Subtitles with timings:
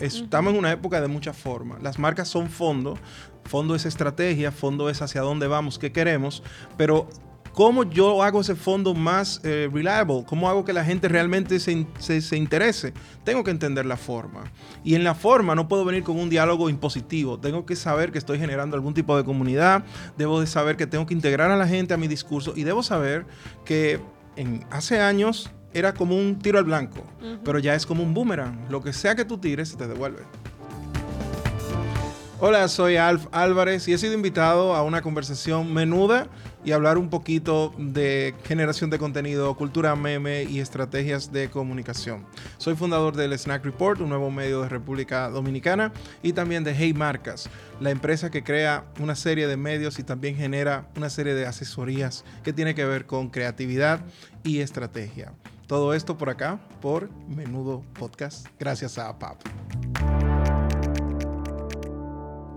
[0.00, 1.82] Estamos en una época de muchas formas.
[1.82, 2.96] Las marcas son fondo,
[3.44, 6.42] fondo es estrategia, fondo es hacia dónde vamos, qué queremos,
[6.76, 7.08] pero
[7.52, 10.24] ¿Cómo yo hago ese fondo más eh, reliable?
[10.26, 12.94] ¿Cómo hago que la gente realmente se, se, interese?
[13.24, 14.44] Tengo que entender la forma.
[14.84, 17.40] Y en la forma no puedo venir con un diálogo impositivo.
[17.40, 19.84] Tengo que saber que estoy generando algún tipo de comunidad.
[20.16, 22.52] Debo de saber que tengo que integrar a la gente a mi discurso.
[22.54, 23.26] Y debo saber
[23.64, 24.00] que
[24.36, 27.04] en, hace años era como un tiro al blanco.
[27.44, 28.66] Pero ya es como un boomerang.
[28.70, 30.22] Lo que sea que tú tires, se te devuelve.
[32.42, 36.26] Hola, soy Alf Álvarez y he sido invitado a una conversación menuda
[36.64, 42.24] y hablar un poquito de generación de contenido, cultura meme y estrategias de comunicación.
[42.56, 46.94] Soy fundador del Snack Report, un nuevo medio de República Dominicana, y también de Hey
[46.94, 51.44] Marcas, la empresa que crea una serie de medios y también genera una serie de
[51.44, 54.00] asesorías que tiene que ver con creatividad
[54.44, 55.34] y estrategia.
[55.66, 59.42] Todo esto por acá, por Menudo Podcast, gracias a PAP.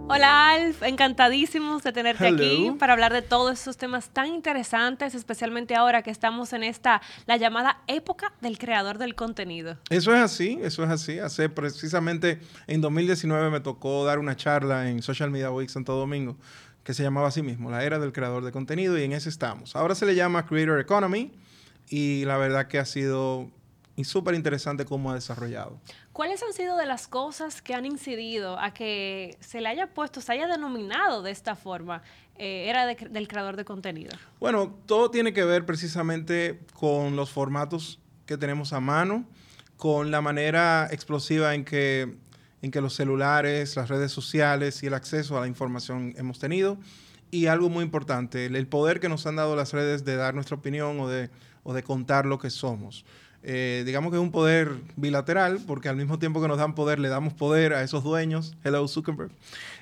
[0.09, 5.75] Hola Alf, encantadísimos de tenerte aquí para hablar de todos esos temas tan interesantes, especialmente
[5.75, 9.77] ahora que estamos en esta, la llamada época del creador del contenido.
[9.89, 11.19] Eso es así, eso es así.
[11.19, 16.37] Hace precisamente en 2019 me tocó dar una charla en Social Media Week Santo Domingo
[16.83, 19.75] que se llamaba así mismo, la era del creador de contenido y en ese estamos.
[19.75, 21.31] Ahora se le llama Creator Economy
[21.89, 23.49] y la verdad que ha sido
[24.03, 25.79] súper interesante cómo ha desarrollado.
[26.13, 30.19] ¿Cuáles han sido de las cosas que han incidido a que se le haya puesto,
[30.19, 32.01] se haya denominado de esta forma,
[32.35, 34.11] eh, era del creador de contenido?
[34.39, 39.25] Bueno, todo tiene que ver precisamente con los formatos que tenemos a mano,
[39.77, 42.15] con la manera explosiva en que,
[42.61, 46.77] en que los celulares, las redes sociales y el acceso a la información hemos tenido.
[47.29, 50.55] Y algo muy importante, el, poder que nos han dado las redes de dar nuestra
[50.55, 51.31] opinión o de,
[51.63, 53.05] o de contar lo que somos.
[53.45, 56.99] Eh, digamos que es un poder bilateral, porque al mismo tiempo que nos dan poder,
[56.99, 58.55] le damos poder a esos dueños.
[58.63, 59.31] Hello, Zuckerberg.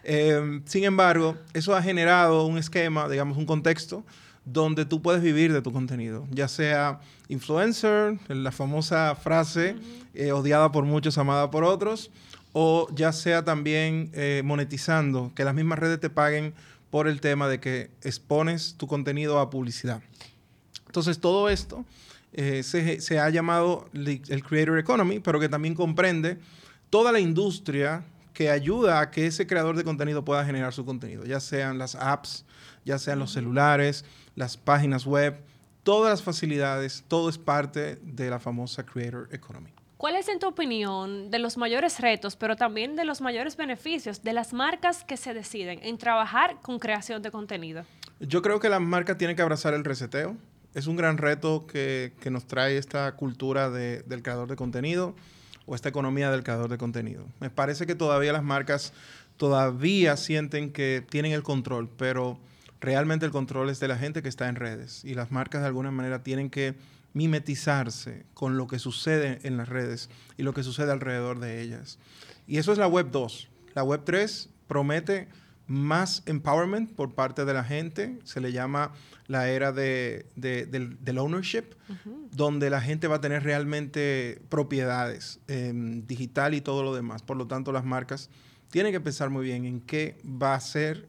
[0.03, 4.03] Eh, sin embargo, eso ha generado un esquema, digamos, un contexto
[4.45, 6.99] donde tú puedes vivir de tu contenido, ya sea
[7.29, 9.75] influencer, la famosa frase
[10.15, 12.09] eh, odiada por muchos, amada por otros,
[12.53, 14.11] o ya sea también
[14.43, 16.53] monetizando, que las mismas redes te paguen
[16.89, 20.01] por el tema de que expones tu contenido a publicidad.
[20.87, 21.85] Entonces, todo esto
[22.33, 26.37] eh, se, ha llamado el Creator Economy, pero que también comprende
[26.89, 28.03] toda la industria
[28.33, 31.95] que ayuda a que ese creador de contenido pueda generar su contenido, ya sean las
[31.95, 32.45] apps,
[32.85, 34.05] ya sean los celulares,
[34.35, 35.41] las páginas web,
[35.83, 39.71] todas las facilidades, todo es parte de la famosa Creator Economy.
[39.97, 44.23] ¿Cuál es, en tu opinión, de los mayores retos, pero también de los mayores beneficios
[44.23, 47.83] de las marcas que se deciden en trabajar con creación de contenido?
[48.19, 50.35] Yo creo que las marcas tienen que abrazar el reseteo
[50.73, 55.15] es un gran reto que, nos trae esta cultura del creador de contenido
[55.65, 57.25] o esta economía del creador de contenido.
[57.39, 58.93] Me parece que todavía las marcas
[59.37, 62.39] todavía sienten que tienen el control, pero
[62.79, 65.67] realmente el control es de la gente que está en redes y las marcas de
[65.67, 66.75] alguna manera tienen que
[67.13, 71.99] mimetizarse con lo que sucede en las redes y lo que sucede alrededor de ellas.
[72.47, 73.49] Y eso es la web 2.
[73.75, 75.27] La web 3 promete
[75.71, 78.91] más empowerment por parte de la gente, se le llama
[79.27, 81.63] la era de, del, ownership,
[82.31, 87.21] donde la gente va a tener realmente propiedades em, digital y todo lo demás.
[87.21, 88.29] Por lo tanto, las marcas
[88.69, 91.07] tienen que pensar muy bien en qué va a ser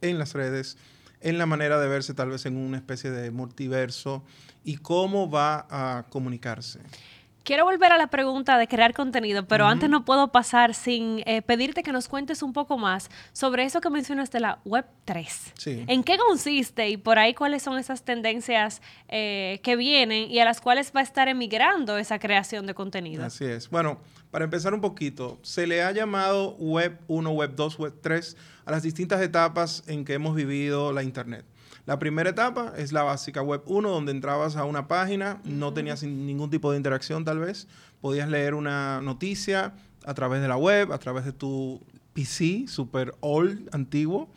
[0.00, 0.78] en las redes,
[1.20, 4.24] en la manera de verse tal vez en una especie de multiverso
[4.62, 6.78] y cómo va a comunicarse.
[7.44, 11.42] Quiero volver a la pregunta de crear contenido, pero antes no puedo pasar sin eh,
[11.42, 15.52] pedirte que nos cuentes un poco más sobre eso que mencionas de la Web 3.
[15.58, 15.84] Sí.
[15.86, 20.46] ¿En qué consiste y por ahí cuáles son esas tendencias eh, que vienen y a
[20.46, 23.22] las cuales va a estar emigrando esa creación de contenido?
[23.26, 23.68] Así es.
[23.68, 24.00] Bueno,
[24.30, 28.70] para empezar un poquito, se le ha llamado Web 1, Web 2, Web 3 a
[28.70, 31.44] las distintas etapas en que hemos vivido la Internet.
[31.86, 36.02] La primera etapa es la básica web 1, donde entrabas a una página, no tenías
[36.02, 37.68] ningún tipo de interacción tal vez,
[38.00, 39.74] podías leer una noticia
[40.06, 41.82] a través de la web, a través de tu
[42.14, 44.30] PC, super old, antiguo.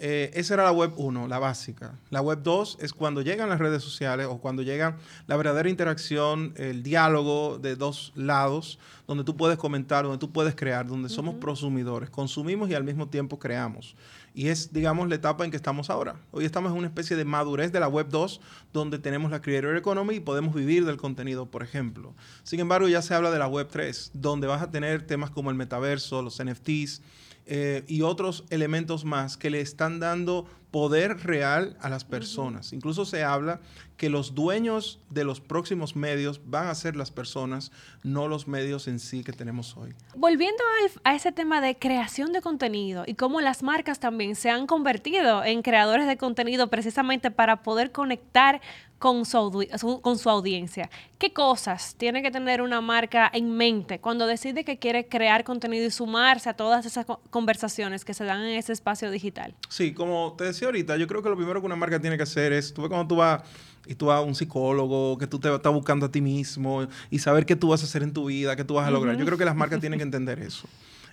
[0.00, 1.98] Eh, esa era la web 1, la básica.
[2.10, 4.96] La web 2 es cuando llegan las redes sociales o cuando llega
[5.26, 8.78] la verdadera interacción, el diálogo de dos lados,
[9.08, 13.08] donde tú puedes comentar, donde tú puedes crear, donde somos prosumidores, consumimos y al mismo
[13.08, 13.96] tiempo creamos.
[14.34, 16.14] Y es, digamos, la etapa en que estamos ahora.
[16.30, 18.40] Hoy estamos en una especie de madurez de la Web 2,
[18.72, 22.14] donde tenemos la Creator Economy y podemos vivir del contenido, por ejemplo.
[22.44, 25.50] Sin embargo, ya se habla de la Web 3, donde vas a tener temas como
[25.50, 27.02] el metaverso, los NFTs
[27.50, 32.74] eh, y otros elementos más que le están dando poder real a las personas.
[32.74, 33.60] Incluso se habla
[33.98, 37.72] que los dueños de los próximos medios van a ser las personas,
[38.04, 39.92] no los medios en sí que tenemos hoy.
[40.16, 40.62] Volviendo
[41.02, 45.44] a ese tema de creación de contenido y cómo las marcas también se han convertido
[45.44, 48.60] en creadores de contenido precisamente para poder conectar
[48.98, 50.90] con su, con su audiencia.
[51.18, 55.86] ¿Qué cosas tiene que tener una marca en mente cuando decide que quiere crear contenido
[55.86, 59.54] y sumarse a todas esas conversaciones que se dan en ese espacio digital?
[59.68, 62.24] Sí, como te decía ahorita, yo creo que lo primero que una marca tiene que
[62.24, 63.42] hacer es, tú ves cuando tú vas
[63.88, 67.18] y tú vas a un psicólogo, que tú te estás buscando a ti mismo y
[67.18, 69.16] saber qué tú vas a hacer en tu vida, qué tú vas a lograr.
[69.16, 70.68] Yo creo que las marcas tienen que entender eso.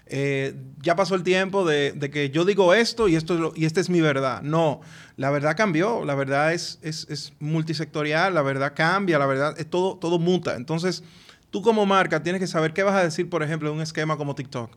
[0.07, 3.89] Eh, ya pasó el tiempo de, que yo digo esto y, esto y esta es
[3.89, 4.41] mi verdad.
[4.41, 4.81] No,
[5.15, 9.97] la verdad cambió, la verdad es, es, multisectorial, la verdad cambia, la verdad es todo,
[9.97, 10.55] todo muta.
[10.55, 11.01] Entonces,
[11.49, 14.17] tú como marca tienes que saber qué vas a decir, por ejemplo, en un esquema
[14.17, 14.69] como TikTok,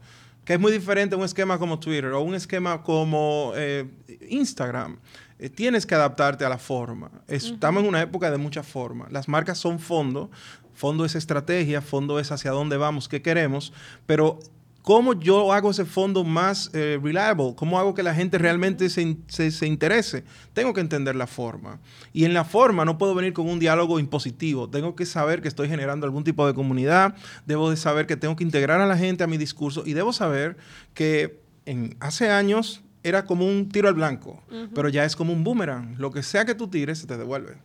[0.45, 3.87] que es muy diferente a un esquema como Twitter o un esquema como eh,
[4.31, 4.99] Instagram.
[5.39, 7.11] Eh, tienes que adaptarte a la forma.
[7.29, 9.07] Estamos en una época de mucha forma.
[9.11, 10.31] Las marcas son fondo,
[10.75, 13.73] fondo es estrategia, fondo es hacia dónde vamos, qué queremos,
[14.07, 14.41] pero
[14.89, 17.53] ¿Cómo yo hago ese fondo más eh, reliable?
[17.57, 20.25] ¿Cómo hago que la gente realmente se, se, interese?
[20.55, 21.79] Tengo que entender la forma.
[22.15, 24.71] Y en la forma no puedo venir con un diálogo impositivo.
[24.71, 27.15] Tengo que saber que estoy generando algún tipo de comunidad.
[27.45, 29.83] Debo de saber que tengo que integrar a la gente a mi discurso.
[29.85, 30.57] Y debo saber
[30.95, 34.43] que en, hace años era como un tiro al blanco,
[34.75, 35.97] pero ya es como un boomerang.
[35.99, 37.57] Lo que sea que tú tires se te devuelve.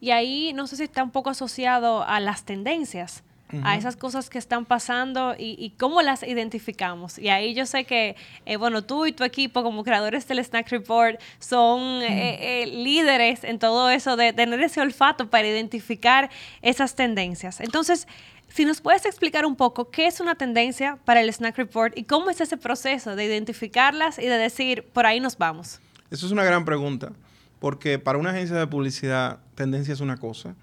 [0.00, 3.22] Y ahí no sé si está un poco asociado a las tendencias
[3.62, 7.18] a esas cosas que están pasando y, cómo las identificamos.
[7.18, 10.68] Y ahí yo sé que, eh, bueno, tú y tu equipo como creadores del Snack
[10.70, 16.30] Report son eh, eh, líderes en todo eso de tener ese olfato para identificar
[16.60, 17.60] esas tendencias.
[17.60, 18.08] Entonces,
[18.48, 22.04] si nos puedes explicar un poco qué es una tendencia para el Snack Report y
[22.04, 25.80] cómo es ese proceso de identificarlas y de decir, por ahí nos vamos.
[26.10, 27.12] Eso es una gran pregunta,
[27.58, 30.54] porque para una agencia de publicidad, tendencia es una cosa,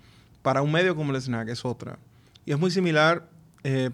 [0.41, 2.00] para un medio como el Snack es otra.
[2.45, 3.27] Y es muy similar
[3.63, 3.91] eh,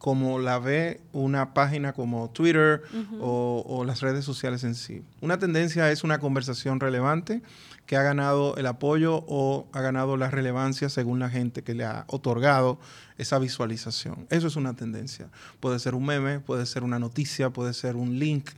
[0.00, 2.82] como la ve una página como Twitter
[3.20, 5.02] o, las redes sociales en sí.
[5.20, 7.42] Una tendencia es una conversación relevante
[7.84, 11.84] que ha ganado el apoyo o ha ganado la relevancia según la gente que le
[11.84, 12.80] ha otorgado
[13.18, 14.26] esa visualización.
[14.30, 15.28] Eso es una tendencia.
[15.60, 18.48] Puede ser un meme, puede ser una noticia, puede ser un link,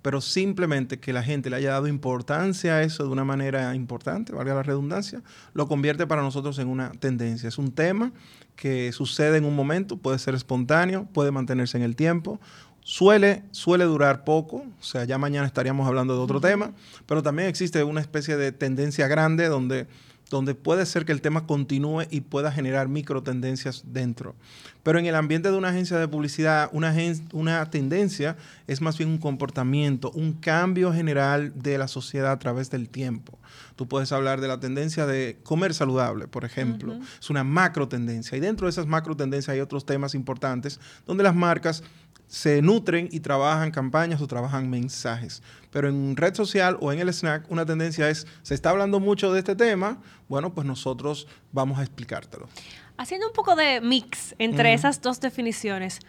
[0.00, 4.32] pero simplemente que la gente le haya dado importancia a eso de una manera importante,
[4.32, 5.22] valga la redundancia,
[5.54, 7.48] lo convierte para nosotros en una tendencia.
[7.48, 8.12] Es un tema
[8.56, 12.40] que sucede en un momento, puede ser espontáneo, puede mantenerse en el tiempo,
[12.80, 16.72] suele, suele durar poco, o sea, ya mañana estaríamos hablando de otro tema,
[17.06, 19.86] pero también existe una especie de tendencia grande donde
[20.30, 24.34] donde puede ser que el tema continúe y pueda generar micro tendencias dentro.
[24.82, 26.94] Pero en el ambiente de una agencia de publicidad, una,
[27.32, 28.36] una tendencia
[28.66, 33.38] es más bien un comportamiento, un cambio general de la sociedad a través del tiempo.
[33.76, 36.98] Tú puedes hablar de la tendencia de comer saludable, por ejemplo.
[37.20, 38.36] Es una macro tendencia.
[38.36, 41.82] Y dentro de esas macro tendencias hay otros temas importantes donde las marcas
[42.26, 45.42] se nutren y trabajan campañas o trabajan mensajes.
[45.70, 49.32] Pero en red social o en el snack, una tendencia es, se está hablando mucho
[49.32, 49.98] de este tema,
[50.28, 52.48] bueno, pues nosotros vamos a explicártelo.
[52.96, 56.00] Haciendo un poco de mix entre esas dos definiciones,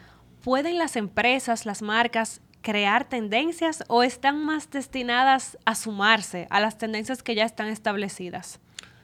[0.44, 6.80] ¿pueden las empresas, las marcas, crear tendencias o están más destinadas a sumarse a las
[6.80, 8.60] tendencias que ya están establecidas?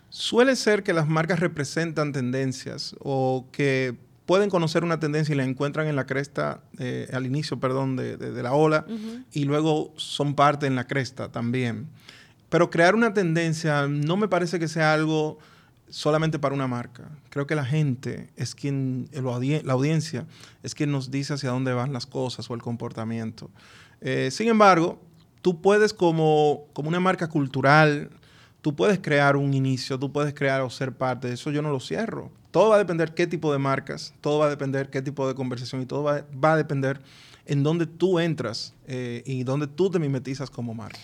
[0.10, 5.44] Suele ser que las marcas representan tendencias o que pueden conocer una tendencia y la
[5.44, 8.88] encuentran en la cresta, eh, al inicio, perdón, de, la ola,
[9.32, 11.88] y luego son parte en la cresta también.
[12.50, 15.38] Pero crear una tendencia no me parece que sea algo
[15.92, 17.10] solamente para una marca.
[17.30, 20.26] Creo que la gente es quien, la audiencia,
[20.64, 23.52] es quien nos dice hacia dónde van las cosas o el comportamiento.
[24.00, 25.00] Eh, sin embargo,
[25.42, 28.10] tú puedes como, como una marca cultural,
[28.62, 31.72] tú puedes crear un inicio, tú puedes crear o ser parte de eso, yo no
[31.72, 32.32] lo cierro.
[32.52, 35.36] Todo va a depender qué tipo de marcas, todo va a depender qué tipo de
[35.36, 37.02] conversación y todo va, a depender
[37.46, 41.00] en dónde tú entras eh, y dónde tú te mimetizas como marca.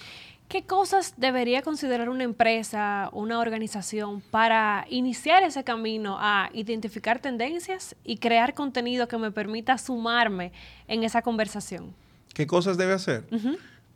[0.47, 7.95] ¿Qué cosas debería considerar una empresa, una organización para iniciar ese camino a identificar tendencias
[8.03, 10.53] y crear contenido que me permita sumarme
[10.87, 11.93] en esa conversación?
[12.33, 13.25] ¿Qué cosas debe hacer?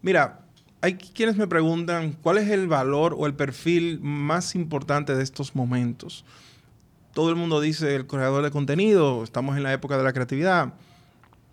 [0.01, 0.41] Mira,
[0.81, 5.55] hay quienes me preguntan cuál es el valor o el perfil más importante de estos
[5.55, 6.25] momentos
[7.13, 10.73] todo el mundo dice el creador de contenido, estamos en la época de la creatividad.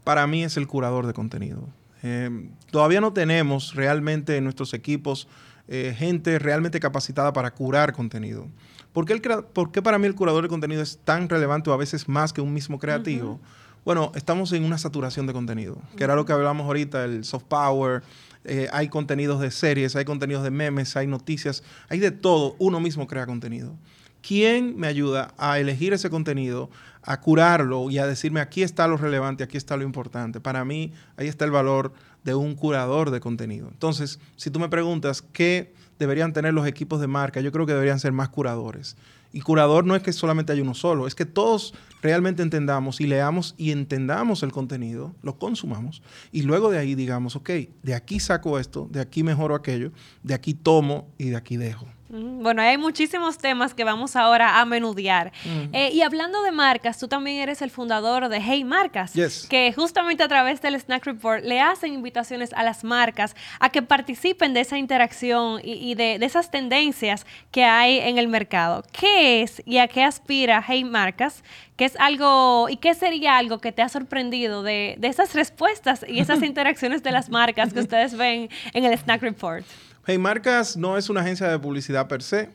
[0.04, 1.68] Para mí es el curador de contenido.
[2.02, 5.28] Eh, todavía no tenemos realmente en nuestros equipos
[5.66, 8.46] eh, gente realmente capacitada para curar contenido.
[8.92, 12.32] ¿Por qué, para mí el curador de contenido es tan relevante o a veces más
[12.32, 13.38] que un mismo creativo?
[13.84, 17.44] Bueno, estamos en una saturación de contenido, que era lo que hablamos ahorita, el soft
[17.44, 18.02] power,
[18.44, 22.56] eh, hay contenidos de series, hay contenidos de memes, hay noticias, hay de todo.
[22.58, 23.76] Uno mismo crea contenido.
[24.20, 26.70] ¿Quién me ayuda a elegir ese contenido,
[27.02, 30.40] a curarlo y a decirme aquí está lo relevante, aquí está lo importante?
[30.40, 31.92] Para mí, ahí está el valor
[32.24, 33.68] de un curador de contenido.
[33.70, 37.72] Entonces, si tú me preguntas qué deberían tener los equipos de marca, yo creo que
[37.72, 38.96] deberían ser más curadores.
[39.32, 43.06] Y curador no es que solamente hay uno solo, es que todos realmente entendamos y
[43.06, 47.50] leamos y entendamos el contenido, lo consumamos y luego de ahí digamos, ok,
[47.82, 49.92] de aquí saco esto, de aquí mejoro aquello,
[50.22, 51.86] de aquí tomo y de aquí dejo.
[52.10, 55.30] Bueno, hay muchísimos temas que vamos ahora a menudear.
[55.72, 59.12] Eh, y hablando de marcas, tú también eres el fundador de Hey Marcas,
[59.50, 63.82] que justamente a través del Snack Report le hacen invitaciones a las marcas a que
[63.82, 68.84] participen de esa interacción y, de, esas tendencias que hay en el mercado.
[68.90, 71.42] ¿Qué es y a qué aspira Hey Marcas?
[71.76, 76.04] ¿Qué es algo y qué sería algo que te ha sorprendido de, de esas respuestas
[76.08, 79.64] y esas interacciones de las marcas que ustedes ven en el Snack Report?
[80.06, 82.48] Hey Marcas no es una agencia de publicidad per se,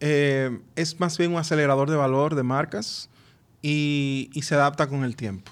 [0.00, 3.08] eh, es más bien un acelerador de valor de marcas
[3.62, 5.50] y, se adapta con el tiempo.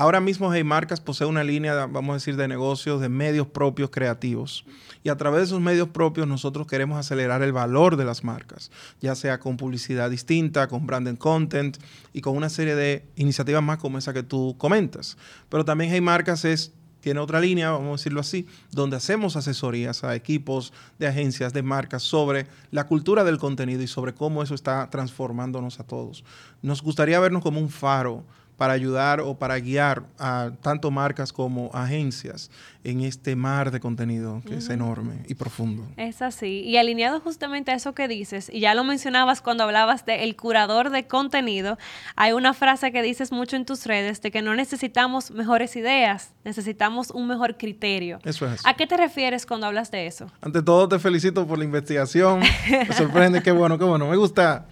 [0.00, 3.90] Ahora mismo Hey Marcas posee una línea, vamos a decir, de negocios, de medios propios
[3.90, 4.64] creativos.
[5.04, 8.70] Y a través de esos medios propios nosotros queremos acelerar el valor de las marcas,
[9.02, 11.76] ya sea con publicidad distinta, con branded content
[12.14, 15.18] y con una serie de iniciativas más como esa que tú comentas.
[15.50, 20.02] Pero también Hey Marcas es tiene otra línea, vamos a decirlo así, donde hacemos asesorías
[20.04, 24.54] a equipos de agencias, de marcas, sobre la cultura del contenido y sobre cómo eso
[24.54, 26.24] está transformándonos a todos.
[26.62, 28.24] Nos gustaría vernos como un faro
[28.60, 32.50] para ayudar o para guiar a tanto marcas como agencias
[32.84, 35.88] en este mar de contenido que es enorme y profundo.
[35.96, 36.60] Es así.
[36.66, 40.36] Y alineado justamente a eso que dices, y ya lo mencionabas cuando hablabas de el
[40.36, 41.78] curador de contenido,
[42.16, 46.34] hay una frase que dices mucho en tus redes de que no necesitamos mejores ideas,
[46.44, 48.18] necesitamos un mejor criterio.
[48.24, 48.60] Eso es.
[48.66, 50.30] ¿A qué te refieres cuando hablas de eso?
[50.42, 52.40] Ante todo te felicito por la investigación.
[52.68, 54.06] Me sorprende, qué bueno, qué bueno.
[54.06, 54.66] Me gusta.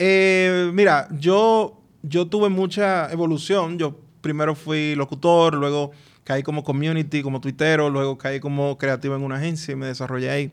[0.00, 3.78] Eh, mira, yo yo tuve mucha evolución.
[3.78, 5.92] Yo primero fui locutor, luego
[6.24, 10.30] caí como community, como tuitero, luego caí como creativo en una agencia y me desarrollé
[10.30, 10.52] ahí.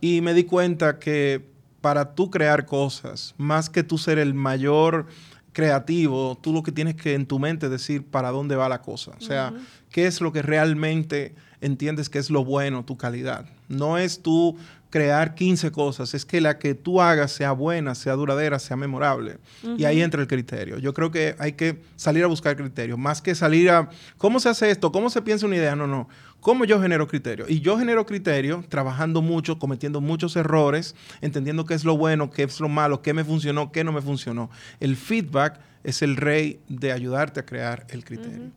[0.00, 1.44] Y me di cuenta que
[1.80, 5.06] para tú crear cosas, más que tú ser el mayor
[5.52, 9.12] creativo, tú lo que tienes que en tu mente decir para dónde va la cosa.
[9.18, 9.52] O sea,
[9.90, 13.46] qué es lo que realmente entiendes que es lo bueno, tu calidad.
[13.68, 14.56] No es tú
[14.92, 19.38] crear 15 cosas, es que la que tú hagas sea buena, sea duradera, sea memorable.
[19.78, 20.78] Y ahí entra el criterio.
[20.78, 24.50] Yo creo que hay que salir a buscar criterio, más que salir a, ¿cómo se
[24.50, 24.92] hace esto?
[24.92, 25.74] ¿Cómo se piensa una idea?
[25.74, 26.10] No, no.
[26.40, 27.46] ¿Cómo yo genero criterio?
[27.48, 32.42] Y yo genero criterio trabajando mucho, cometiendo muchos errores, entendiendo qué es lo bueno, qué
[32.42, 34.50] es lo malo, qué me funcionó, qué no me funcionó.
[34.78, 38.50] El feedback es el rey de ayudarte a crear el criterio.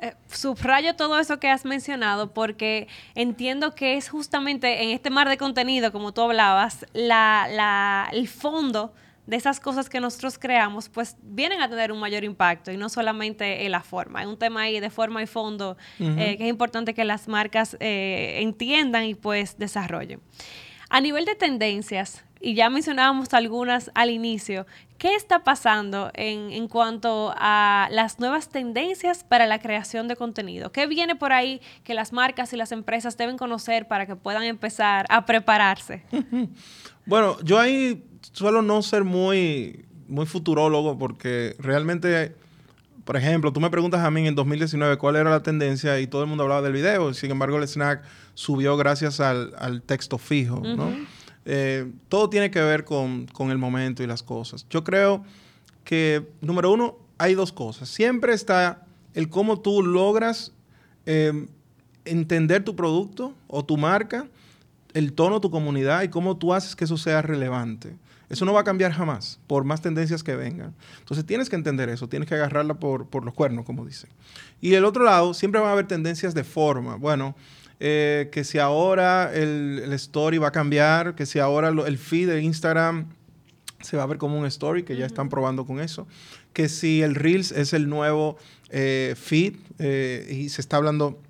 [0.00, 2.86] Eh, subrayo todo eso que has mencionado porque
[3.16, 8.94] entiendo que es justamente en este mar de contenido, como tú hablabas, la, el fondo
[9.26, 12.88] de esas cosas que nosotros creamos, pues vienen a tener un mayor impacto y no
[12.88, 14.20] solamente en la forma.
[14.20, 17.76] Hay un tema ahí de forma y fondo eh, que es importante que las marcas
[17.80, 20.20] eh, entiendan y pues desarrollen.
[20.90, 24.66] A nivel de tendencias, y ya mencionábamos algunas al inicio,
[24.96, 30.70] ¿qué está pasando en, en, cuanto a las nuevas tendencias para la creación de contenido?
[30.70, 34.44] ¿Qué viene por ahí que las marcas y las empresas deben conocer para que puedan
[34.44, 36.02] empezar a prepararse?
[37.06, 42.34] bueno, yo ahí suelo no ser muy, muy futurólogo porque realmente...
[43.04, 46.20] Por ejemplo, tú me preguntas a mí en 2019 cuál era la tendencia y todo
[46.20, 47.14] el mundo hablaba del video.
[47.14, 48.02] Sin embargo, el snack
[48.34, 50.92] subió gracias al, al texto fijo, ¿no?
[51.50, 54.66] Eh, todo tiene que ver con, el momento y las cosas.
[54.68, 55.24] Yo creo
[55.82, 57.88] que, número uno, hay dos cosas.
[57.88, 60.52] Siempre está el cómo tú logras
[61.06, 61.46] eh,
[62.04, 64.28] entender tu producto o tu marca,
[64.92, 67.96] el tono tu comunidad y cómo tú haces que eso sea relevante.
[68.28, 70.74] Eso no va a cambiar jamás, por más tendencias que vengan.
[70.98, 74.10] Entonces tienes que entender eso, tienes que agarrarla por, los cuernos, como dicen.
[74.60, 76.96] Y el otro lado, siempre va a haber tendencias de forma.
[76.96, 77.34] Bueno,
[77.80, 82.42] eh, que si ahora el, story va a cambiar, que si ahora el feed de
[82.42, 83.06] Instagram
[83.80, 86.06] se va a ver como un story, que ya están probando con eso,
[86.52, 88.36] que si el Reels es el nuevo
[88.70, 91.20] eh, feed eh, y se está hablando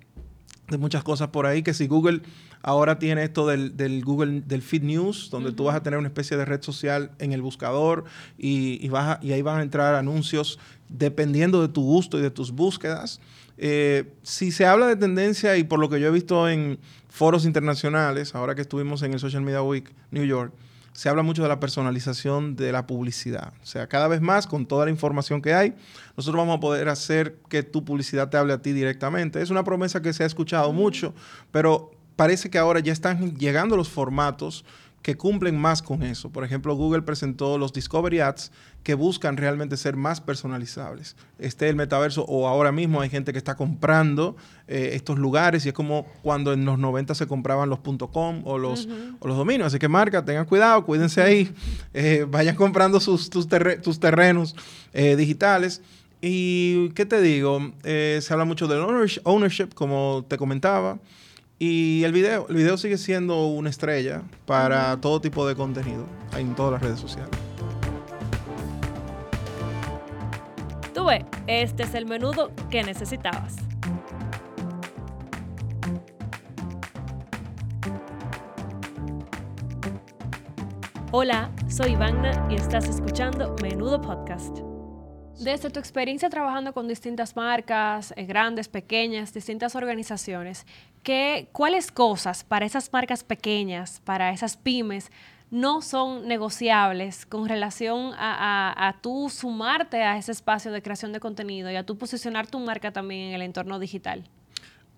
[0.69, 2.21] de muchas cosas por ahí, que si Google
[2.61, 6.35] ahora tiene esto del, Google, del Feed News, donde tú vas a tener una especie
[6.35, 8.05] de red social en el buscador
[8.37, 8.91] y, y,
[9.21, 13.19] y ahí van a entrar anuncios dependiendo de tu gusto y de tus búsquedas.
[13.61, 17.43] Eh, si se habla de tendencia y por lo que yo he visto en foros
[17.43, 20.53] internacionales, ahora que estuvimos en el Social Media Week New York,
[20.93, 23.53] se habla mucho de la personalización de la publicidad.
[23.61, 25.73] O sea, cada vez más, con toda la información que hay,
[26.15, 29.41] nosotros vamos a poder hacer que tu publicidad te hable a ti directamente.
[29.41, 31.13] Es una promesa que se ha escuchado mucho,
[31.51, 34.63] pero parece que ahora ya están llegando los formatos
[35.01, 36.29] que cumplen más con eso.
[36.29, 38.51] Por ejemplo, Google presentó los Discovery Ads
[38.83, 41.15] que buscan realmente ser más personalizables.
[41.37, 44.35] Este el metaverso o ahora mismo hay gente que está comprando
[44.67, 47.79] eh, estos lugares y es como cuando en los 90 se compraban los
[48.11, 49.67] .com o los, los dominios.
[49.67, 51.53] Así que marca, tengan cuidado, cuídense ahí,
[51.93, 54.55] eh, vayan comprando sus, tus, terrenos
[54.93, 55.81] eh, digitales.
[56.21, 57.71] Y, ¿qué te digo?
[57.83, 58.79] se habla mucho del
[59.23, 60.99] ownership, como te comentaba.
[61.59, 66.05] Y el video, el video sigue siendo una estrella para todo tipo de contenido
[66.37, 67.48] en todas las redes sociales.
[71.47, 73.55] Este es el menudo que necesitabas.
[81.11, 84.59] Hola, soy Vagna y estás escuchando Menudo Podcast.
[85.39, 90.67] Desde tu experiencia trabajando con distintas marcas, eh, grandes, pequeñas, distintas organizaciones,
[91.01, 95.09] ¿qué, ¿cuáles cosas para esas marcas pequeñas, para esas pymes,
[95.51, 101.19] no son negociables con relación a, a, tú sumarte a ese espacio de creación de
[101.19, 104.23] contenido y a tú posicionar tu marca también en el entorno digital?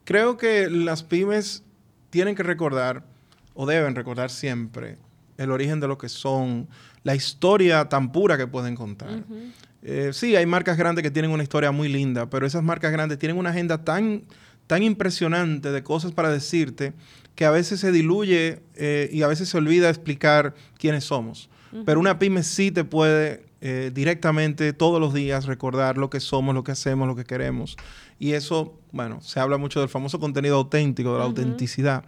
[0.03, 1.63] Creo que las pymes
[2.09, 3.03] tienen que recordar,
[3.53, 4.97] o deben recordar siempre,
[5.37, 6.67] el origen de lo que son,
[7.03, 9.23] la historia tan pura que pueden contar.
[9.83, 13.17] Eh, sí, hay marcas grandes que tienen una historia muy linda, pero esas marcas grandes
[13.17, 14.23] tienen una agenda tan,
[14.71, 16.93] tan impresionante de cosas para decirte
[17.35, 21.49] que a veces se diluye eh, y a veces se olvida explicar quiénes somos.
[21.85, 26.55] Pero una pyme sí te puede eh, directamente todos los días recordar lo que somos,
[26.55, 27.75] lo que hacemos, lo que queremos.
[28.17, 32.05] Y eso, bueno, se habla mucho del famoso contenido auténtico, de la autenticidad.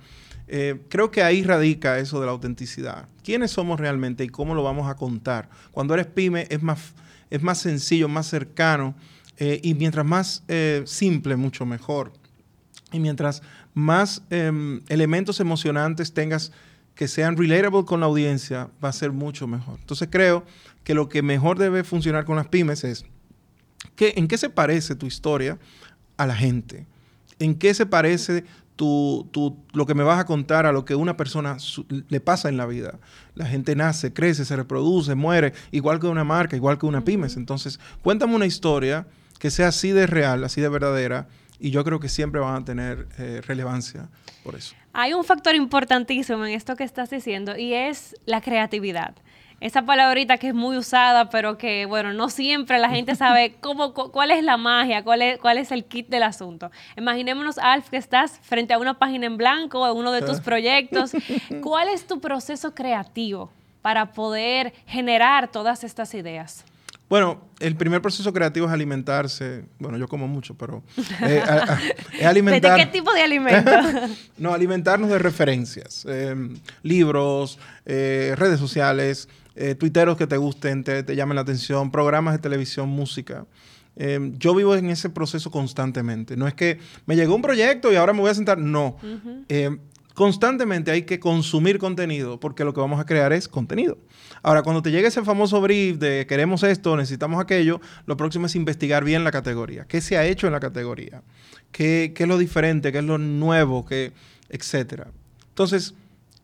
[0.87, 3.09] creo que ahí radica eso de la autenticidad.
[3.25, 5.49] ¿Quiénes somos realmente y cómo lo vamos a contar?
[5.73, 6.93] Cuando eres pyme es más
[7.29, 8.95] es más sencillo, más cercano
[9.37, 12.13] eh, y mientras más eh, simple, mucho mejor.
[12.93, 13.41] Y mientras
[13.73, 16.51] más em, elementos emocionantes tengas
[16.95, 19.79] que sean relatable con la audiencia, va a ser mucho mejor.
[19.79, 20.45] Entonces creo
[20.83, 23.05] que lo que mejor debe funcionar con las pymes es
[23.95, 25.57] que, en qué se parece tu historia
[26.17, 26.85] a la gente,
[27.39, 28.45] en qué se parece
[28.75, 31.57] tu, lo que me vas a contar a lo que una persona
[32.09, 32.99] le pasa en la vida.
[33.35, 37.37] La gente nace, crece, se reproduce, muere, igual que una marca, igual que una pymes.
[37.37, 39.07] Entonces, cuéntame una historia
[39.39, 41.27] que sea así de real, así de verdadera,
[41.63, 44.09] y yo creo que siempre van a tener eh, relevancia
[44.43, 44.75] por eso.
[44.91, 49.15] Hay un factor importantísimo en esto que estás diciendo y es la creatividad
[49.61, 53.93] esa palabrita que es muy usada, pero que, bueno, no siempre la gente sabe cómo,
[53.93, 56.69] cuál es la magia, cuál es, cuál es el kit del asunto.
[56.97, 61.13] Imaginémonos, Alf, que estás frente a una página en blanco, uno de tus proyectos.
[61.63, 66.65] ¿Cuál es tu proceso creativo para poder generar todas estas ideas?
[67.13, 69.65] Bueno, el primer proceso creativo es alimentarse.
[69.77, 70.81] Bueno, yo como mucho, pero
[71.21, 71.43] eh,
[72.19, 72.75] es alimentar.
[72.75, 73.71] ¿De qué tipo de alimento?
[74.39, 81.03] no, alimentarnos de referencias, em, libros, eh, redes sociales, eh, tuiteros que te gusten, te,
[81.15, 83.45] llamen la atención, programas de televisión, música.
[83.95, 86.35] Eh, yo vivo en ese proceso constantemente.
[86.35, 88.57] No es que me llegó un proyecto y ahora me voy a sentar.
[88.57, 88.97] No.
[90.13, 93.97] Constantemente hay que consumir contenido porque lo que vamos a crear es contenido.
[94.41, 98.55] Ahora, cuando te llegue ese famoso brief de queremos esto, necesitamos aquello, lo próximo es
[98.55, 99.85] investigar bien la categoría.
[99.85, 101.23] ¿Qué se ha hecho en la categoría?
[101.71, 102.91] ¿Qué, qué es lo diferente?
[102.91, 103.85] ¿Qué es lo nuevo?
[103.85, 104.13] ¿Qué,
[104.53, 105.07] etcétera.
[105.49, 105.95] Entonces,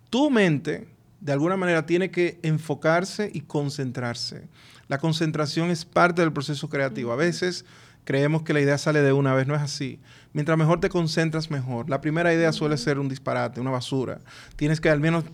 [0.10, 0.88] tu mente
[1.22, 4.48] de alguna manera tiene que enfocarse y concentrarse.
[4.88, 7.12] La concentración es parte del proceso creativo.
[7.12, 7.66] A veces
[8.04, 10.00] creemos que la idea sale de una vez, no es así.
[10.34, 11.90] Mientras mejor te concentras, mejor.
[11.90, 14.20] La primera idea suele ser un disparate, una basura.
[14.56, 15.26] Tienes que al menos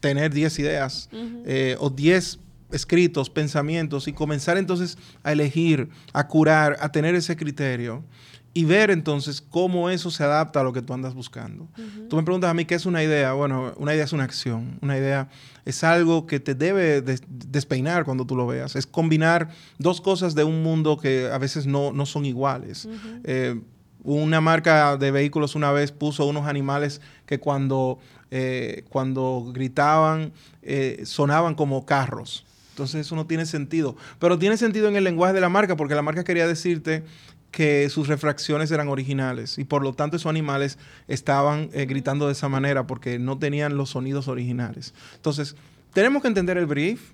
[0.00, 1.08] tener 10 ideas
[1.44, 2.38] eh, o 10
[2.72, 8.04] escritos, pensamientos y comenzar entonces a elegir, a curar, a tener ese criterio
[8.52, 11.68] y ver entonces cómo eso se adapta a lo que tú andas buscando.
[12.08, 13.32] Tú me preguntas a mí qué es una idea.
[13.32, 14.78] Bueno, una idea es una acción.
[14.82, 15.28] Una idea
[15.64, 18.74] es algo que te debe despeinar cuando tú lo veas.
[18.74, 22.88] Es combinar dos cosas de un mundo que a veces no, son iguales.
[23.22, 23.60] Eh,
[24.02, 27.98] una marca de vehículos una vez puso unos animales que cuando,
[28.30, 30.32] eh, cuando gritaban
[30.62, 32.44] eh, sonaban como carros.
[32.70, 33.94] Entonces eso no tiene sentido.
[34.18, 37.04] Pero tiene sentido en el lenguaje de la marca porque la marca quería decirte
[37.50, 42.32] que sus refracciones eran originales y por lo tanto esos animales estaban eh, gritando de
[42.32, 44.94] esa manera porque no tenían los sonidos originales.
[45.16, 45.56] Entonces,
[45.92, 47.12] tenemos que entender el brief,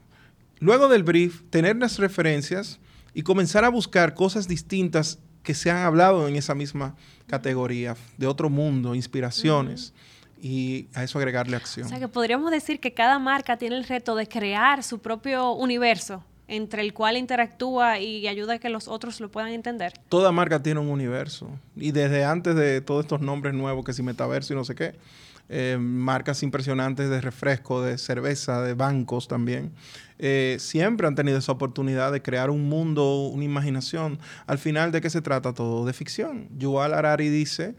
[0.59, 2.79] luego del brief, tener las referencias
[3.15, 6.97] y comenzar a buscar cosas distintas que se han hablado en esa misma
[7.27, 9.95] categoría, de otro mundo, inspiraciones.
[10.43, 11.87] y a eso agregarle acción.
[11.87, 15.53] O sea que podríamos decir que cada marca tiene el reto de crear su propio
[15.53, 19.93] universo entre el cual interactúa y ayuda a que los otros lo puedan entender.
[20.09, 21.51] Toda marca tiene un universo.
[21.75, 24.95] Y desde antes de todos estos nombres nuevos, que si metaverso y no sé qué,
[25.49, 29.73] eh, marcas impresionantes de refresco, de cerveza, de bancos también,
[30.19, 34.19] eh, siempre han tenido esa oportunidad de crear un mundo, una imaginación.
[34.47, 35.85] Al final, ¿de qué se trata todo?
[35.87, 36.49] De ficción.
[36.59, 37.75] Yuval Harari dice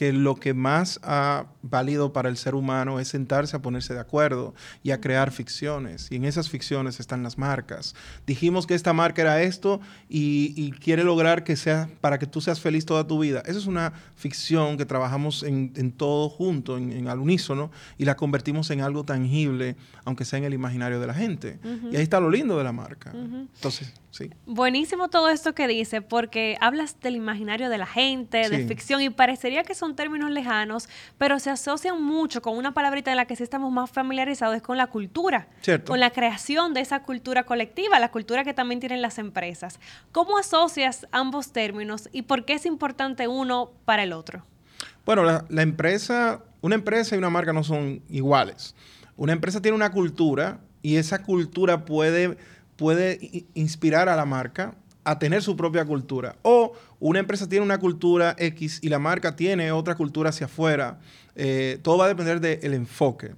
[0.00, 4.00] que lo que más ha valido para el ser humano es sentarse a ponerse de
[4.00, 6.10] acuerdo y a crear ficciones.
[6.10, 7.94] Y en esas ficciones están las marcas.
[8.26, 12.60] Dijimos que esta marca era esto y, quiere lograr que sea para que tú seas
[12.60, 13.42] feliz toda tu vida.
[13.44, 18.70] Esa es una ficción que trabajamos en, todo junto, en, al unísono, y la convertimos
[18.70, 21.58] en algo tangible, aunque sea en el imaginario de la gente.
[21.92, 23.12] Y ahí está lo lindo de la marca.
[23.12, 24.30] Entonces, sí.
[24.46, 29.10] Buenísimo todo esto que dice, porque hablas del imaginario de la gente, de ficción, y
[29.10, 33.36] parecería que son términos lejanos, pero se asocian mucho con una palabrita en la que
[33.36, 35.48] sí estamos más familiarizados, es con la cultura,
[35.86, 39.80] con la creación de esa cultura colectiva, la cultura que también tienen las empresas.
[40.12, 44.44] ¿Cómo asocias ambos términos y por qué es importante uno para el otro?
[45.04, 48.74] Bueno, la, empresa, una empresa y una marca no son iguales.
[49.16, 52.36] Una empresa tiene una cultura y esa cultura puede,
[52.76, 54.74] puede inspirar a la marca
[55.04, 56.36] a tener su propia cultura.
[56.42, 60.98] O una empresa tiene una cultura X y la marca tiene otra cultura hacia afuera.
[61.36, 63.32] Eh, todo va a depender del enfoque.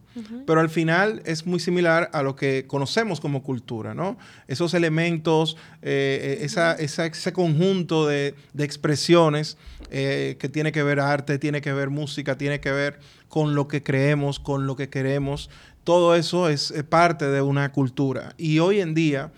[0.46, 4.18] Pero al final es muy similar a lo que conocemos como cultura, ¿no?
[4.48, 9.56] Esos elementos, eh, esa, ese conjunto de, expresiones
[9.90, 12.98] eh, que tiene que ver arte, tiene que ver música, tiene que ver
[13.28, 15.48] con lo que creemos, con lo que queremos.
[15.84, 18.34] Todo eso es parte de una cultura.
[18.36, 19.30] Y hoy en día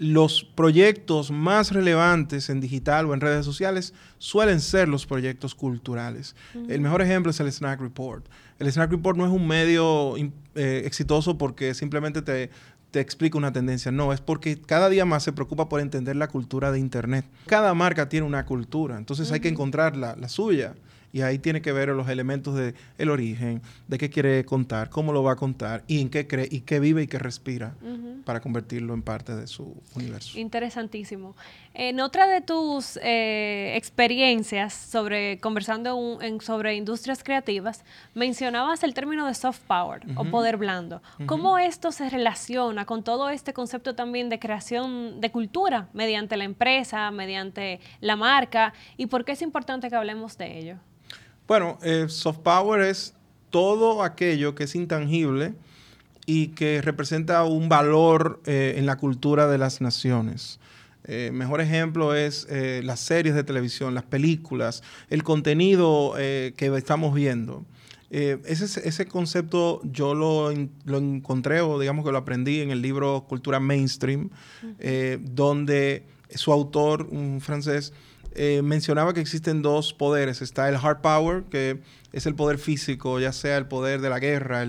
[0.00, 6.34] los proyectos más relevantes en digital o en redes sociales suelen ser los proyectos culturales.
[6.68, 8.24] El mejor ejemplo es el Snack Report.
[8.58, 12.50] El Snack Report no es un medio eh, exitoso porque simplemente te,
[12.94, 13.92] explica una tendencia.
[13.92, 17.26] No, es porque cada día más se preocupa por entender la cultura de Internet.
[17.44, 20.76] Cada marca tiene una cultura, entonces hay que encontrar la, la suya.
[21.12, 25.12] Y ahí tiene que ver los elementos de el origen, de qué quiere contar, cómo
[25.12, 27.74] lo va a contar y en qué cree y qué vive y qué respira
[28.24, 30.38] para convertirlo en parte de su universo.
[30.38, 31.34] Interesantísimo.
[31.74, 39.34] En otra de tus eh, experiencias sobre conversando sobre industrias creativas, mencionabas el término de
[39.34, 41.02] soft power o poder blando.
[41.26, 46.44] ¿Cómo esto se relaciona con todo este concepto también de creación de cultura mediante la
[46.44, 50.76] empresa, mediante la marca y por qué es importante que hablemos de ello?
[51.50, 53.12] Bueno, eh, soft power es
[53.50, 55.52] todo aquello que es intangible
[56.24, 60.60] y que representa un valor eh, en la cultura de las naciones.
[61.02, 62.46] Eh, mejor ejemplo es
[62.84, 67.64] las series de televisión, las películas, el contenido que estamos viendo.
[68.10, 70.52] ese, ese, concepto yo lo,
[70.84, 74.30] lo, encontré o digamos que lo aprendí en el libro Cultura Mainstream,
[75.18, 77.92] donde su autor, un francés,
[78.32, 80.42] eh, mencionaba que existen dos poderes.
[80.42, 81.80] Está el hard power, que
[82.12, 84.64] es el poder físico, ya sea el poder de la guerra,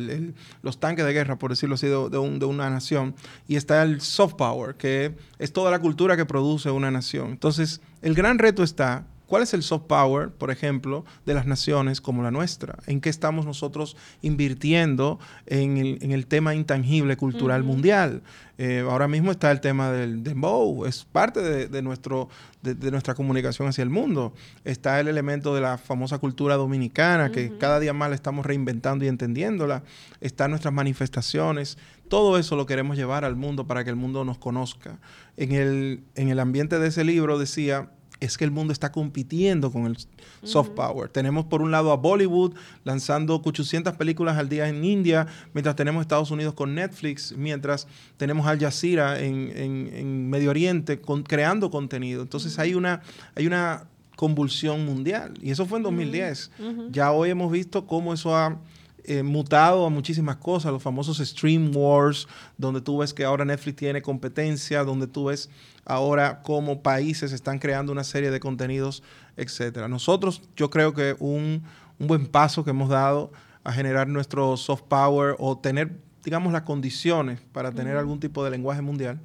[0.62, 3.16] los tanques de guerra, por decirlo así, de, de, una nación.
[3.48, 7.32] Y está el soft power, que es toda la cultura que produce una nación.
[7.32, 12.02] Entonces, el gran reto está ¿Cuál es el soft power, por ejemplo, de las naciones
[12.02, 12.80] como la nuestra?
[12.86, 15.78] ¿En qué estamos nosotros invirtiendo en
[16.12, 18.24] el, tema intangible cultural mundial?
[18.58, 22.28] Eh, ahora mismo está el tema del dembow, es parte de, nuestro,
[22.62, 24.34] de, nuestra comunicación hacia el mundo.
[24.66, 29.06] Está el elemento de la famosa cultura dominicana, que cada día más la estamos reinventando
[29.06, 29.84] y entendiéndola.
[30.20, 31.78] Están nuestras manifestaciones.
[32.10, 35.00] Todo eso lo queremos llevar al mundo para que el mundo nos conozca.
[35.38, 37.92] En el, en el ambiente de ese libro decía
[38.22, 39.98] es que el mundo está compitiendo con el
[40.44, 41.10] soft power.
[41.10, 42.54] Tenemos por un lado a Bollywood
[42.84, 48.46] lanzando 800 películas al día en India, mientras tenemos Estados Unidos con Netflix, mientras tenemos
[48.46, 52.22] Al Jazeera en, Medio Oriente creando contenido.
[52.22, 53.02] Entonces hay una,
[53.36, 56.52] hay una convulsión mundial y eso fue en 2010.
[56.92, 58.60] Ya hoy hemos visto cómo eso ha
[59.06, 63.78] eh, mutado a muchísimas cosas, los famosos Stream Wars, donde tú ves que ahora Netflix
[63.78, 65.50] tiene competencia, donde tú ves
[65.86, 69.04] ahora cómo países están creando una serie de contenidos,
[69.38, 69.88] etcétera.
[69.88, 71.64] Nosotros, yo creo que un,
[72.00, 73.32] un buen paso que hemos dado
[73.64, 78.52] a generar nuestro soft power o tener, digamos, las condiciones para tener algún tipo de
[78.52, 79.20] lenguaje mundial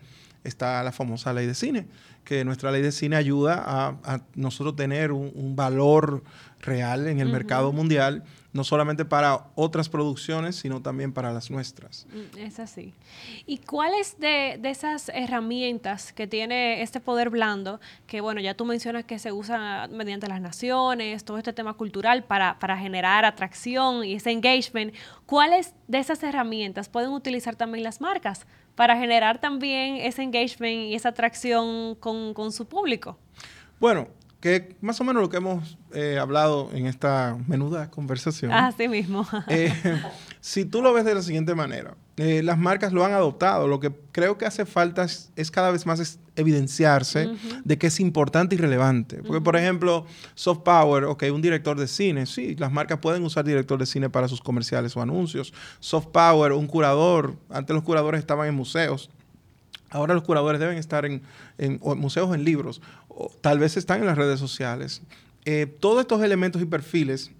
[0.46, 1.86] está la famosa ley de cine,
[2.24, 6.22] que nuestra ley de cine ayuda a, nosotros tener un, valor
[6.66, 8.24] real en el mercado mundial
[8.56, 12.06] no solamente para otras producciones, sino también para las nuestras.
[12.12, 12.94] Mm, es así.
[13.46, 18.64] ¿Y cuáles de, de esas herramientas que tiene este poder blando, que bueno, ya tú
[18.64, 24.04] mencionas que se usa mediante las naciones, todo este tema cultural para, para generar atracción
[24.04, 24.94] y ese engagement,
[25.26, 30.94] cuáles de esas herramientas pueden utilizar también las marcas para generar también ese engagement y
[30.94, 33.18] esa atracción con, con su público?
[33.78, 34.08] Bueno,
[34.40, 38.52] que más o menos lo que hemos eh, hablado en esta menuda conversación.
[38.52, 39.26] Así mismo.
[39.48, 39.72] Eh,
[40.40, 43.68] si tú lo ves de la siguiente manera, eh, las marcas lo han adoptado.
[43.68, 47.28] Lo que creo que hace falta es, cada vez más evidenciarse
[47.64, 49.22] de que es importante y relevante.
[49.22, 53.44] Porque, por ejemplo, soft power, ok, un director de cine, sí, las marcas pueden usar
[53.44, 55.52] director de cine para sus comerciales o anuncios.
[55.80, 59.10] Soft power, un curador, antes los curadores estaban en museos.
[59.90, 61.22] Ahora los curadores deben estar en,
[61.80, 62.80] museos, en libros
[63.40, 65.02] tal vez están en las redes sociales.
[65.44, 67.30] Eh, todos estos elementos y perfiles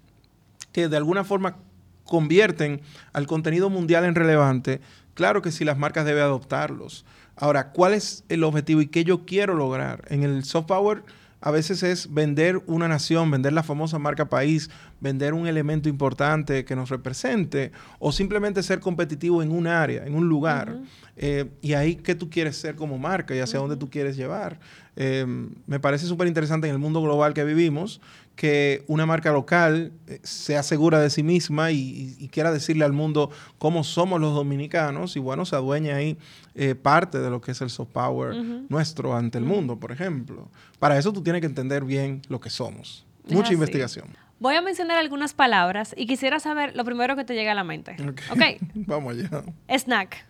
[0.71, 1.57] que de alguna forma
[2.05, 2.81] convierten
[3.13, 4.81] al contenido mundial en relevante,
[5.13, 7.05] claro que sí las marcas deben adoptarlos.
[7.35, 10.05] Ahora, ¿cuál es el objetivo y qué yo quiero lograr?
[10.07, 11.03] En el soft power
[11.39, 14.69] a veces es vender una nación, vender la famosa marca país,
[14.99, 20.15] vender un elemento importante que nos represente o simplemente ser competitivo en un área, en
[20.15, 20.79] un lugar.
[21.15, 24.59] Eh, y ahí qué tú quieres ser como marca y hacia dónde tú quieres llevar.
[24.95, 28.01] Em, me parece súper interesante en el mundo global que vivimos
[28.37, 33.31] que una marca local eh, sea segura de sí misma y, quiera decirle al mundo
[33.57, 36.17] cómo somos los dominicanos y bueno, se adueña ahí
[36.55, 38.35] eh, parte de lo que es el soft power
[38.69, 40.49] nuestro ante el mundo, por ejemplo.
[40.77, 43.05] Para eso tú tienes que entender bien lo que somos.
[43.27, 44.07] Mucha investigación.
[44.39, 47.63] Voy a mencionar algunas palabras y quisiera saber lo primero que te llega a la
[47.63, 47.97] mente.
[48.29, 48.61] Ok.
[48.75, 49.43] Vamos allá.
[49.75, 50.23] Snack.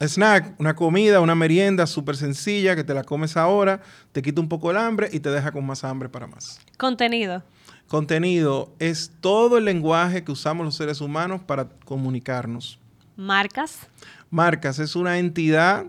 [0.00, 3.82] Snack, una comida, una merienda súper sencilla que te la comes ahora,
[4.12, 6.58] te quita un poco el hambre y te deja con más hambre para más.
[6.78, 7.42] Contenido.
[7.86, 12.78] Contenido es todo el lenguaje que usamos los seres humanos para comunicarnos.
[13.16, 13.88] Marcas.
[14.30, 15.86] Marcas es una entidad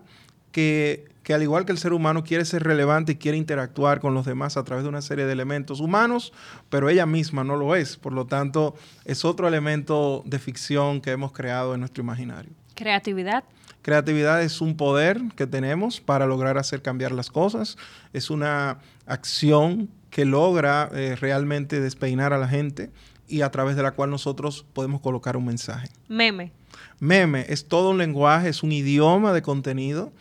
[0.52, 4.14] que, que, al igual que el ser humano quiere ser relevante y quiere interactuar con
[4.14, 6.34] los demás a través de una serie de elementos humanos,
[6.70, 7.96] pero ella misma no lo es.
[7.96, 12.52] Por lo tanto, es otro elemento de ficción que hemos creado en nuestro imaginario.
[12.76, 13.46] Creatividad.
[13.82, 17.78] Creatividad es un poder que tenemos para lograr hacer cambiar las cosas.
[18.14, 22.92] Es una acción que logra eh, realmente despeinar a la gente
[23.28, 25.90] y a través de la cual nosotros podemos colocar un mensaje.
[26.08, 26.52] Meme.
[27.00, 30.12] Meme es todo un lenguaje, es un idioma de contenido.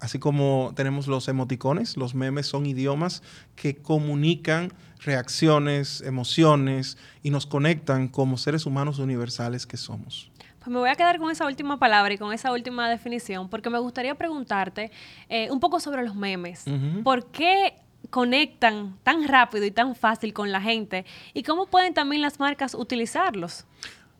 [0.00, 3.22] Así como tenemos los emoticones, los memes son idiomas
[3.54, 10.30] que comunican reacciones, emociones y nos conectan como seres humanos universales que somos.
[10.64, 13.68] Pues me voy a quedar con esa última palabra y con esa última definición, porque
[13.68, 14.90] me gustaría preguntarte
[15.28, 16.64] eh, un poco sobre los memes.
[17.02, 17.74] ¿Por qué
[18.08, 21.04] conectan tan rápido y tan fácil con la gente?
[21.34, 23.66] ¿Y cómo pueden también las marcas utilizarlos?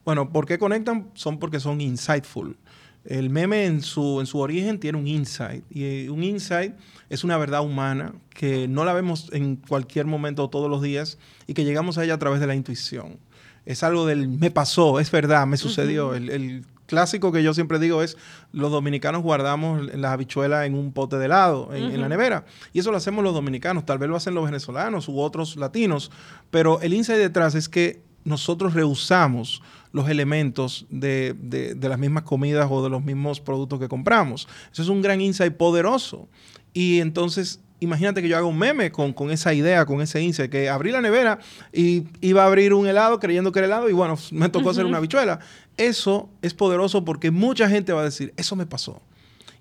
[0.04, 1.08] Bueno, ¿por qué conectan?
[1.14, 2.58] Son porque son insightful.
[3.06, 5.64] El meme en su, en su origen tiene un insight.
[5.70, 6.74] Y un insight
[7.08, 11.54] es una verdad humana que no la vemos en cualquier momento todos los días y
[11.54, 13.18] que llegamos a ella a través de la intuición
[13.66, 16.14] es algo del me pasó, es verdad, me sucedió.
[16.14, 18.16] el, clásico que yo siempre digo es
[18.52, 22.44] los dominicanos guardamos las habichuelas en un pote de helado, en, la nevera.
[22.72, 26.10] Y eso lo hacemos los dominicanos, tal vez lo hacen los venezolanos u otros latinos,
[26.50, 32.68] pero el insight detrás es que nosotros rehusamos los elementos de, de, las mismas comidas
[32.70, 34.48] o de los mismos productos que compramos.
[34.72, 36.28] Eso es un gran insight poderoso.
[36.72, 40.68] Y entonces imagínate que yo haga un meme con, esa idea, con ese insight, que
[40.68, 41.38] abrí la nevera
[41.72, 44.84] y iba a abrir un helado creyendo que era helado y bueno, me tocó hacer
[44.84, 45.38] una bichuela.
[45.76, 49.00] Eso es poderoso porque mucha gente va a decir, eso me pasó.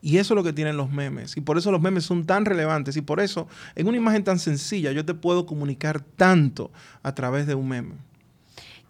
[0.02, 1.38] Y eso es lo que tienen los memes.
[1.38, 2.98] Y por eso los memes son tan relevantes.
[2.98, 6.72] Y por eso, en una imagen tan sencilla, yo te puedo comunicar tanto
[7.04, 7.96] a través de un meme.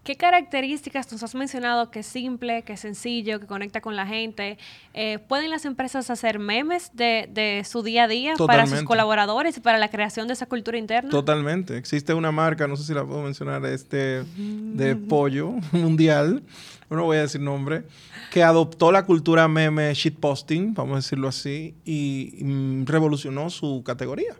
[0.03, 4.05] ¿Qué características nos has mencionado que es simple, que es sencillo, que conecta con la
[4.05, 4.57] gente?
[4.93, 9.61] Eh, ¿Pueden las empresas hacer memes de, su día a día para sus colaboradores y
[9.61, 11.09] para la creación de esa cultura interna?
[11.09, 11.77] Totalmente.
[11.77, 16.43] Existe una marca, no sé si la puedo mencionar, este, de pollo mundial,
[16.89, 17.83] no voy a decir nombre,
[18.29, 22.43] que adoptó la cultura meme shitposting, vamos a decirlo así, y
[22.85, 24.35] revolucionó su categoría.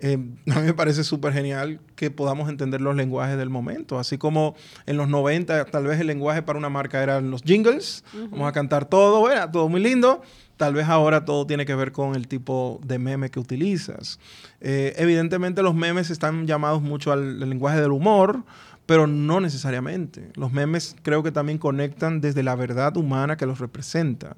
[0.00, 0.18] Eh,
[0.50, 3.98] a mí me parece súper genial que podamos entender los lenguajes del momento.
[3.98, 4.54] Así como
[4.86, 8.52] en los 90 tal vez el lenguaje para una marca eran los jingles, vamos a
[8.52, 10.22] cantar todo, bueno, todo muy lindo.
[10.56, 14.20] Tal vez ahora todo tiene que ver con el tipo de meme que utilizas.
[14.60, 18.42] Eh, evidentemente los memes están llamados mucho al, lenguaje del humor,
[18.84, 20.30] pero no necesariamente.
[20.34, 24.36] Los memes creo que también conectan desde la verdad humana que los representa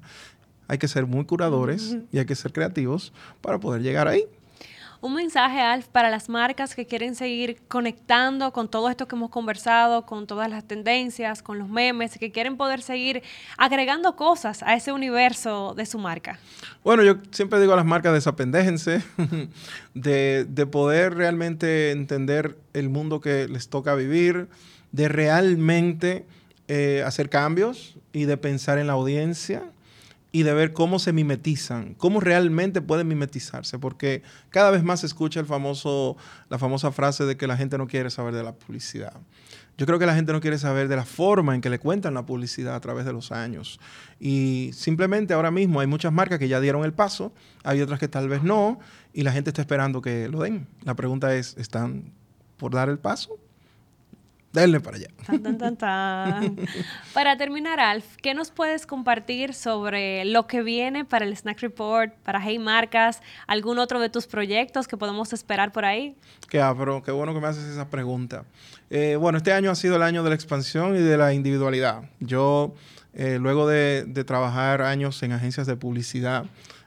[0.67, 4.25] hay que ser muy curadores y hay que ser creativos para poder llegar ahí.
[5.03, 9.31] Un mensaje, Alf, para las marcas que quieren seguir conectando con todo esto que hemos
[9.31, 13.21] conversado, con todas las tendencias, con los memes, que quieren poder seguir
[13.57, 16.39] agregando cosas a ese universo de su marca.
[16.85, 19.03] Bueno, yo siempre digo a las marcas, desapendéjense
[19.93, 24.47] de, de poder realmente entender el mundo que les toca vivir,
[24.93, 26.25] de realmente
[26.69, 29.63] eh, hacer cambios y de pensar en la audiencia
[30.35, 35.05] y de ver cómo se mimetizan, cómo realmente pueden mimetizarse, porque cada vez más se
[35.05, 36.17] escucha el famoso,
[36.49, 39.13] la famosa frase de que la gente no quiere saber de la publicidad.
[39.77, 42.15] Yo creo que la gente no quiere saber de la forma en que le cuentan
[42.15, 43.79] la publicidad a través de los años.
[44.19, 47.31] Y simplemente ahora mismo hay muchas marcas que ya dieron el paso,
[47.63, 48.79] hay otras que tal vez no,
[49.13, 50.65] y la gente está esperando que lo den.
[50.83, 52.11] La pregunta es, ¿están
[52.57, 53.37] por dar el paso?
[54.53, 55.07] Denle para allá.
[57.13, 62.13] para terminar, Alf, ¿qué nos puedes compartir sobre lo que viene para el Snack Report,
[62.23, 66.15] para Hey Marcas, algún otro de tus proyectos que podemos esperar por ahí?
[66.49, 66.61] Qué
[67.03, 68.45] qué bueno que me haces esa pregunta.
[68.91, 72.03] Eh, bueno, este año ha sido el año de la expansión y de la individualidad.
[72.19, 72.75] Yo,
[73.15, 76.45] eh, luego de, de trabajar años en agencias de publicidad,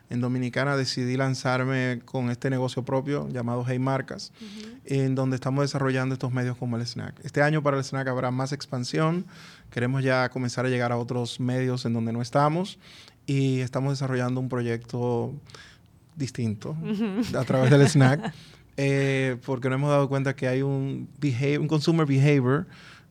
[0.08, 4.32] en Dominicana decidí lanzarme con este negocio propio llamado Hey Marcas,
[4.84, 7.14] en donde estamos desarrollando estos medios como el Snack.
[7.24, 9.26] Este año para el Snack habrá más expansión.
[9.70, 12.78] Queremos ya comenzar a llegar a otros medios en donde no estamos
[13.26, 15.34] y estamos desarrollando un proyecto
[16.14, 16.76] distinto
[17.36, 18.32] a través del Snack,
[18.76, 21.08] eh, porque nos hemos dado cuenta que hay un,
[21.60, 22.66] un consumer behavior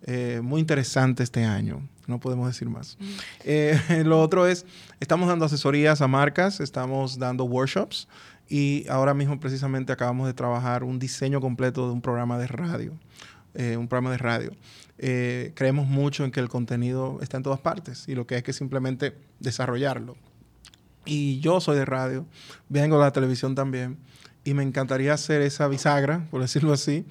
[0.08, 1.82] eh, muy interesante este año.
[2.06, 2.98] No podemos decir más.
[3.44, 4.66] Eh, lo otro es,
[5.00, 8.08] estamos dando asesorías a marcas, estamos dando workshops
[8.48, 12.94] y ahora mismo precisamente acabamos de trabajar un diseño completo de un programa de radio.
[13.56, 14.52] Eh, un programa de radio.
[15.56, 18.54] creemos mucho en que el contenido está en todas partes y lo que hay que
[18.54, 20.16] simplemente desarrollarlo.
[21.06, 22.26] Y yo soy de radio,
[22.70, 23.98] vengo de la televisión también
[24.44, 27.06] y me encantaría hacer esa bisagra, por decirlo así,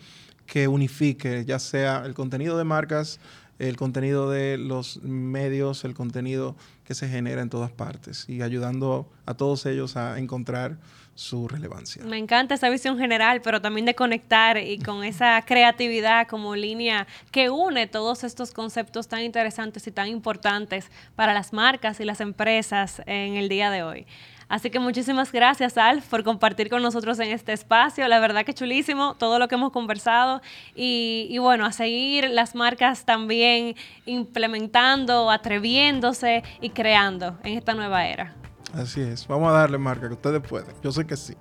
[0.46, 3.20] que unifique, ya sea el contenido de marcas,
[3.58, 9.08] el contenido de los medios, el contenido que se genera en todas partes y ayudando
[9.26, 10.78] a todos ellos a encontrar
[11.14, 12.02] su relevancia.
[12.04, 17.06] Me encanta esa visión general, pero también de conectar y con esa creatividad como línea
[17.30, 22.20] que une todos estos conceptos tan interesantes y tan importantes para las marcas y las
[22.20, 24.06] empresas en el día de hoy.
[24.48, 28.06] Así que muchísimas gracias, Alf, por compartir con nosotros en este espacio.
[28.08, 30.42] La verdad que chulísimo todo lo que hemos conversado.
[30.74, 33.74] Y, bueno, a seguir las marcas también
[34.04, 38.43] implementando, atreviéndose y creando en esta nueva era.
[38.76, 39.26] Así es.
[39.28, 40.74] Vamos a darle marca, que ustedes pueden.
[40.82, 41.34] Yo sé que sí.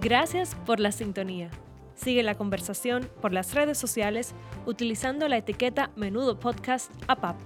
[0.00, 1.48] Gracias por la sintonía.
[1.94, 4.34] Sigue la conversación por las redes sociales
[4.66, 7.36] utilizando la etiqueta Menudo Podcast APAP.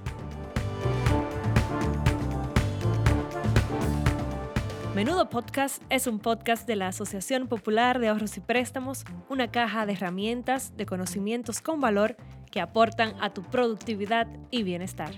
[4.96, 9.84] Menudo Podcast es un podcast de la Asociación Popular de Ahorros y Préstamos, una caja
[9.84, 12.16] de herramientas, de conocimientos con valor
[12.50, 15.10] que aportan a tu productividad y bienestar.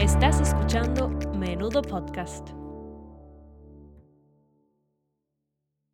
[0.00, 2.65] Estás escuchando Menudo Podcast.